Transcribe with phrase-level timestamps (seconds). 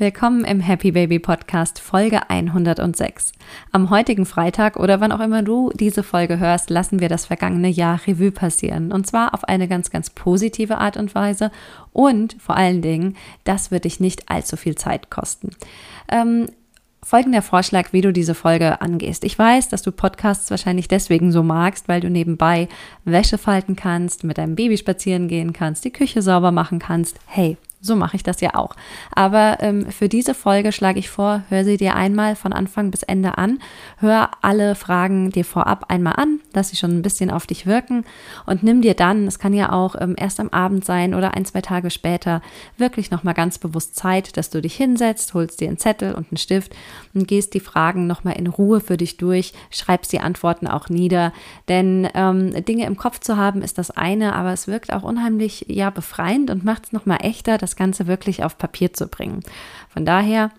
[0.00, 3.32] Willkommen im Happy Baby Podcast Folge 106.
[3.72, 7.68] Am heutigen Freitag oder wann auch immer du diese Folge hörst, lassen wir das vergangene
[7.68, 8.92] Jahr Revue passieren.
[8.92, 11.50] Und zwar auf eine ganz, ganz positive Art und Weise.
[11.92, 15.50] Und vor allen Dingen, das wird dich nicht allzu viel Zeit kosten.
[16.08, 16.46] Ähm,
[17.02, 19.24] folgender Vorschlag, wie du diese Folge angehst.
[19.24, 22.68] Ich weiß, dass du Podcasts wahrscheinlich deswegen so magst, weil du nebenbei
[23.04, 27.18] Wäsche falten kannst, mit deinem Baby spazieren gehen kannst, die Küche sauber machen kannst.
[27.26, 28.74] Hey, so mache ich das ja auch.
[29.14, 33.02] Aber ähm, für diese Folge schlage ich vor, hör sie dir einmal von Anfang bis
[33.04, 33.60] Ende an.
[33.98, 38.04] Hör alle Fragen dir vorab einmal an, lass sie schon ein bisschen auf dich wirken
[38.46, 41.44] und nimm dir dann, es kann ja auch ähm, erst am Abend sein oder ein,
[41.44, 42.42] zwei Tage später,
[42.76, 46.38] wirklich nochmal ganz bewusst Zeit, dass du dich hinsetzt, holst dir einen Zettel und einen
[46.38, 46.74] Stift
[47.14, 51.32] und gehst die Fragen nochmal in Ruhe für dich durch, schreibst die Antworten auch nieder.
[51.68, 55.66] Denn ähm, Dinge im Kopf zu haben ist das eine, aber es wirkt auch unheimlich
[55.68, 59.40] ja befreiend und macht es nochmal echter, das Ganze wirklich auf Papier zu bringen.
[59.88, 60.50] Von daher,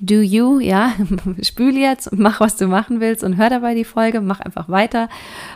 [0.00, 0.92] do you, ja,
[1.42, 5.08] spül jetzt mach, was du machen willst und hör dabei die Folge, mach einfach weiter,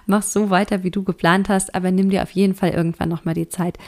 [0.06, 3.34] mach so weiter, wie du geplant hast, aber nimm dir auf jeden Fall irgendwann nochmal
[3.34, 3.78] die Zeit,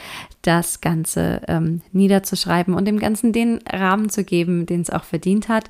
[0.41, 5.49] das Ganze ähm, niederzuschreiben und dem Ganzen den Rahmen zu geben, den es auch verdient
[5.49, 5.69] hat.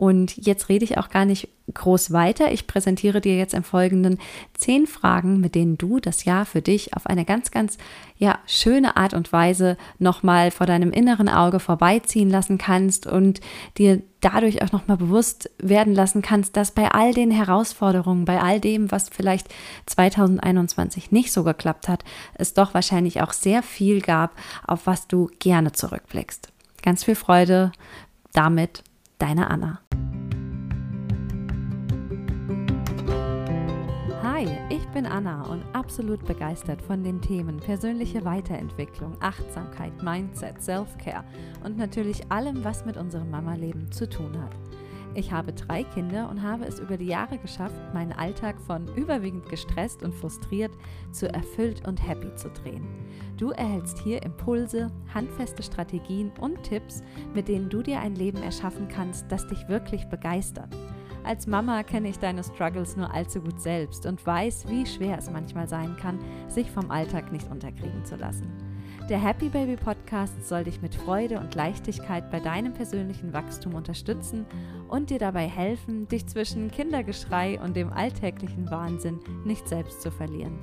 [0.00, 2.50] Und jetzt rede ich auch gar nicht groß weiter.
[2.52, 4.18] Ich präsentiere dir jetzt im Folgenden
[4.54, 7.76] zehn Fragen, mit denen du das Jahr für dich auf eine ganz, ganz
[8.16, 13.42] ja, schöne Art und Weise nochmal vor deinem inneren Auge vorbeiziehen lassen kannst und
[13.76, 18.58] dir dadurch auch nochmal bewusst werden lassen kannst, dass bei all den Herausforderungen, bei all
[18.58, 19.48] dem, was vielleicht
[19.84, 22.04] 2021 nicht so geklappt hat,
[22.36, 24.34] es doch wahrscheinlich auch sehr viel gab,
[24.66, 26.48] auf was du gerne zurückblickst.
[26.80, 27.72] Ganz viel Freude
[28.32, 28.82] damit,
[29.20, 29.80] deine Anna.
[34.22, 41.24] Hi, ich bin Anna und absolut begeistert von den Themen persönliche Weiterentwicklung, Achtsamkeit, Mindset, Self-Care
[41.64, 44.56] und natürlich allem, was mit unserem Mama-Leben zu tun hat.
[45.14, 49.48] Ich habe drei Kinder und habe es über die Jahre geschafft, meinen Alltag von überwiegend
[49.48, 50.70] gestresst und frustriert
[51.10, 52.86] zu erfüllt und happy zu drehen.
[53.36, 57.02] Du erhältst hier Impulse, handfeste Strategien und Tipps,
[57.34, 60.76] mit denen du dir ein Leben erschaffen kannst, das dich wirklich begeistert.
[61.24, 65.30] Als Mama kenne ich deine Struggles nur allzu gut selbst und weiß, wie schwer es
[65.30, 66.18] manchmal sein kann,
[66.48, 68.69] sich vom Alltag nicht unterkriegen zu lassen.
[69.08, 74.46] Der Happy Baby Podcast soll dich mit Freude und Leichtigkeit bei deinem persönlichen Wachstum unterstützen
[74.88, 80.58] und dir dabei helfen, dich zwischen Kindergeschrei und dem alltäglichen Wahnsinn nicht selbst zu verlieren.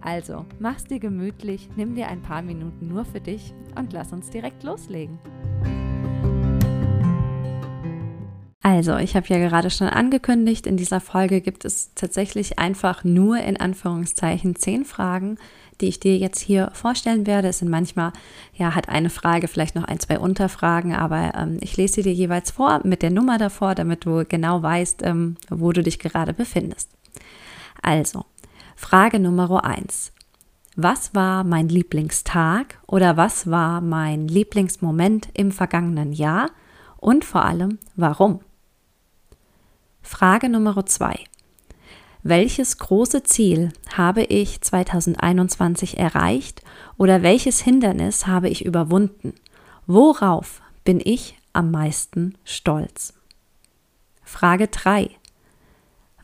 [0.00, 4.30] Also, mach's dir gemütlich, nimm dir ein paar Minuten nur für dich und lass uns
[4.30, 5.18] direkt loslegen.
[8.70, 13.38] Also, ich habe ja gerade schon angekündigt, in dieser Folge gibt es tatsächlich einfach nur
[13.38, 15.38] in Anführungszeichen zehn Fragen,
[15.80, 17.48] die ich dir jetzt hier vorstellen werde.
[17.48, 18.12] Es sind manchmal,
[18.52, 22.12] ja, hat eine Frage vielleicht noch ein, zwei Unterfragen, aber ähm, ich lese sie dir
[22.12, 26.34] jeweils vor mit der Nummer davor, damit du genau weißt, ähm, wo du dich gerade
[26.34, 26.90] befindest.
[27.80, 28.26] Also,
[28.76, 30.12] Frage Nummer eins.
[30.76, 36.50] Was war mein Lieblingstag oder was war mein Lieblingsmoment im vergangenen Jahr
[36.98, 38.40] und vor allem warum?
[40.02, 41.24] Frage Nummer zwei.
[42.22, 46.62] Welches große Ziel habe ich 2021 erreicht
[46.96, 49.34] oder welches Hindernis habe ich überwunden?
[49.86, 53.14] Worauf bin ich am meisten stolz?
[54.22, 55.10] Frage 3.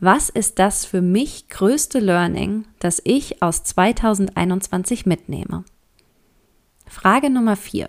[0.00, 5.64] Was ist das für mich größte Learning, das ich aus 2021 mitnehme?
[6.86, 7.88] Frage Nummer 4.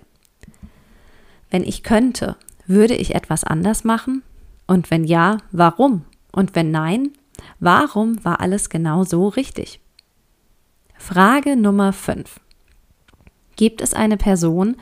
[1.50, 2.38] Wenn ich könnte,
[2.68, 4.24] würde ich etwas anders machen?
[4.68, 6.06] Und wenn ja, warum?
[6.32, 7.12] Und wenn nein,
[7.60, 9.80] warum war alles genau so richtig?
[10.98, 12.40] Frage Nummer 5.
[13.56, 14.76] Gibt es eine Person,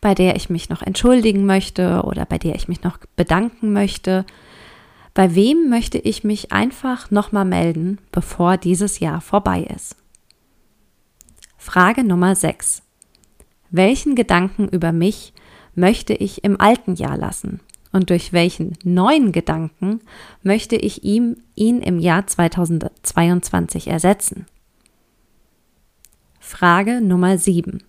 [0.00, 4.24] bei der ich mich noch entschuldigen möchte oder bei der ich mich noch bedanken möchte?
[5.14, 9.96] Bei wem möchte ich mich einfach nochmal melden, bevor dieses Jahr vorbei ist?
[11.56, 12.82] Frage Nummer 6.
[13.70, 15.32] Welchen Gedanken über mich
[15.74, 17.60] möchte ich im alten Jahr lassen?
[17.96, 20.00] Und durch welchen neuen Gedanken
[20.42, 24.44] möchte ich ihm ihn im Jahr 2022 ersetzen?
[26.38, 27.82] Frage Nummer 7.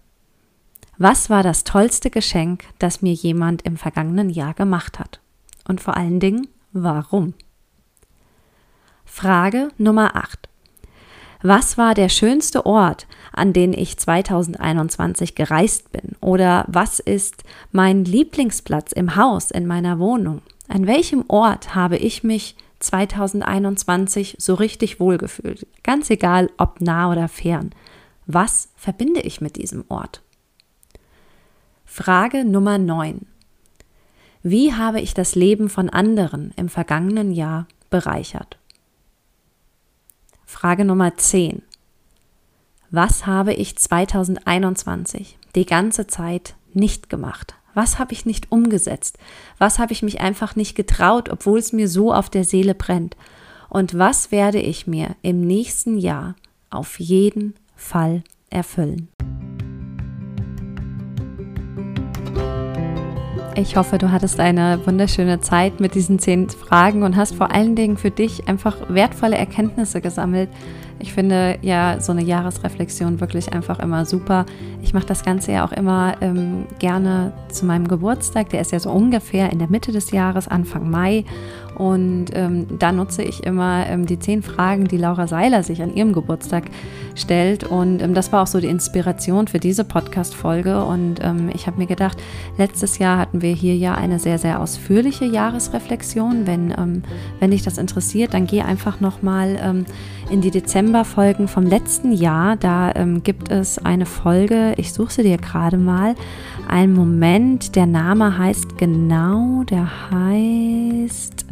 [0.97, 5.19] Was war das tollste Geschenk, das mir jemand im vergangenen Jahr gemacht hat?
[5.67, 7.33] Und vor allen Dingen, warum?
[9.03, 10.46] Frage Nummer 8.
[11.41, 16.15] Was war der schönste Ort, an den ich 2021 gereist bin?
[16.19, 20.41] Oder was ist mein Lieblingsplatz im Haus, in meiner Wohnung?
[20.67, 25.67] An welchem Ort habe ich mich 2021 so richtig wohlgefühlt?
[25.83, 27.71] Ganz egal, ob nah oder fern.
[28.25, 30.21] Was verbinde ich mit diesem Ort?
[31.85, 33.25] Frage Nummer 9.
[34.43, 38.57] Wie habe ich das Leben von anderen im vergangenen Jahr bereichert?
[40.49, 41.61] Frage Nummer 10.
[42.89, 47.55] Was habe ich 2021 die ganze Zeit nicht gemacht?
[47.73, 49.19] Was habe ich nicht umgesetzt?
[49.57, 53.17] Was habe ich mich einfach nicht getraut, obwohl es mir so auf der Seele brennt?
[53.67, 56.35] Und was werde ich mir im nächsten Jahr
[56.69, 59.09] auf jeden Fall erfüllen?
[63.59, 67.75] Ich hoffe, du hattest eine wunderschöne Zeit mit diesen zehn Fragen und hast vor allen
[67.75, 70.49] Dingen für dich einfach wertvolle Erkenntnisse gesammelt.
[70.99, 74.45] Ich finde ja so eine Jahresreflexion wirklich einfach immer super.
[74.83, 78.49] Ich mache das Ganze ja auch immer ähm, gerne zu meinem Geburtstag.
[78.49, 81.25] Der ist ja so ungefähr in der Mitte des Jahres, Anfang Mai.
[81.77, 85.93] Und ähm, da nutze ich immer ähm, die zehn Fragen, die Laura Seiler sich an
[85.93, 86.63] ihrem Geburtstag
[87.13, 87.63] stellt.
[87.63, 90.83] Und ähm, das war auch so die Inspiration für diese Podcast-Folge.
[90.83, 92.17] Und ähm, ich habe mir gedacht,
[92.57, 96.47] letztes Jahr hatten wir hier ja eine sehr, sehr ausführliche Jahresreflexion.
[96.47, 97.03] Wenn, ähm,
[97.39, 99.85] wenn dich das interessiert, dann geh einfach nochmal ähm,
[100.31, 102.55] in die Dezember-Folgen vom letzten Jahr.
[102.55, 106.15] Da ähm, gibt es eine Folge, ich suche sie dir gerade mal.
[106.67, 111.46] Ein Moment, der Name heißt genau, der heißt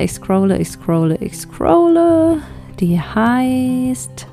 [0.00, 2.38] ich scrolle, ich scrolle, ich scrolle.
[2.80, 4.26] Die heißt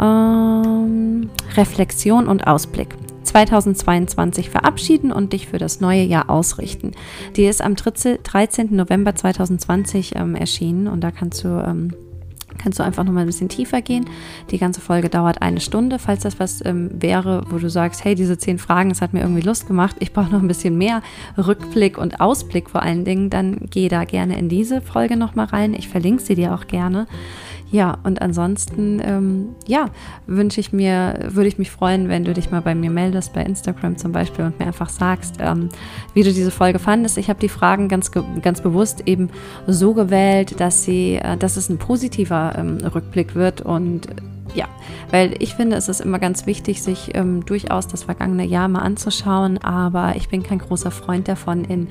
[0.00, 2.96] ähm, Reflexion und Ausblick.
[3.22, 6.92] 2022 verabschieden und dich für das neue Jahr ausrichten.
[7.36, 8.74] Die ist am 13.
[8.74, 11.94] November 2020 ähm, erschienen und da kannst du ähm,
[12.64, 14.06] kannst du einfach noch mal ein bisschen tiefer gehen.
[14.50, 15.98] Die ganze Folge dauert eine Stunde.
[15.98, 19.20] Falls das was ähm, wäre, wo du sagst, hey, diese zehn Fragen, es hat mir
[19.20, 21.02] irgendwie Lust gemacht, ich brauche noch ein bisschen mehr
[21.36, 25.44] Rückblick und Ausblick vor allen Dingen, dann geh da gerne in diese Folge noch mal
[25.44, 25.74] rein.
[25.74, 27.06] Ich verlinke sie dir auch gerne.
[27.74, 29.86] Ja, und ansonsten, ähm, ja,
[30.28, 33.42] wünsche ich mir, würde ich mich freuen, wenn du dich mal bei mir meldest, bei
[33.42, 35.70] Instagram zum Beispiel, und mir einfach sagst, ähm,
[36.12, 37.18] wie du diese Folge fandest.
[37.18, 39.28] Ich habe die Fragen ganz, ganz bewusst eben
[39.66, 43.60] so gewählt, dass sie, äh, dass es ein positiver ähm, Rückblick wird.
[43.60, 44.08] Und
[44.54, 44.66] ja,
[45.10, 48.80] weil ich finde, es ist immer ganz wichtig, sich ähm, durchaus das vergangene Jahr mal
[48.80, 51.88] anzuschauen, aber ich bin kein großer Freund davon, in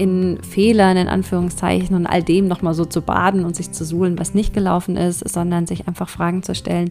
[0.00, 4.18] in Fehlern, in Anführungszeichen und all dem nochmal so zu baden und sich zu suhlen,
[4.18, 6.88] was nicht gelaufen ist, sondern sich einfach Fragen zu stellen,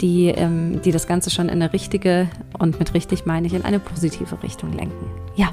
[0.00, 2.28] die, ähm, die das Ganze schon in eine richtige
[2.60, 5.06] und mit richtig meine ich in eine positive Richtung lenken.
[5.34, 5.50] Ja,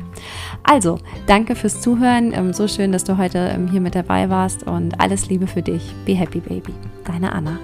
[0.61, 2.31] also danke fürs Zuhören.
[2.31, 5.63] Ähm, so schön, dass du heute ähm, hier mit dabei warst und alles Liebe für
[5.63, 5.81] dich.
[6.05, 6.75] Be happy, baby.
[7.05, 7.57] Deine Anna.